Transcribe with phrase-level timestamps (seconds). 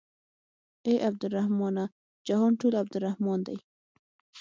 [0.87, 1.83] اې عبدالرحمنه
[2.27, 3.57] جهان ټول عبدالرحمن دى.